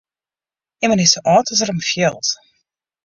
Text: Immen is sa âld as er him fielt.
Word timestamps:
Immen 0.85 1.03
is 1.05 1.11
sa 1.13 1.21
âld 1.33 1.47
as 1.53 1.61
er 1.63 1.71
him 1.71 1.81
fielt. 1.89 2.27